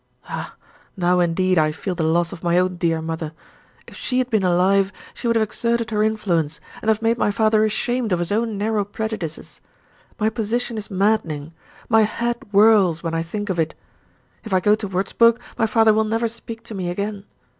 [0.27, 0.55] Ah,
[0.97, 3.33] now indeed I feel the loss of my own dear mother!
[3.85, 7.29] If she had been alive she would have exerted her influence, and have made my
[7.29, 9.61] father ashamed of his own narrow prejudices.
[10.19, 11.53] My position is maddening;
[11.87, 13.75] my head whirls when I think of it.
[14.43, 17.25] If I go to Wurzburg, my father will never speak to me again.